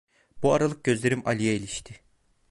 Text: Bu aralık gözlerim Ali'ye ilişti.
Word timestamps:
Bu 0.43 0.53
aralık 0.53 0.83
gözlerim 0.83 1.27
Ali'ye 1.27 1.55
ilişti. 1.55 1.99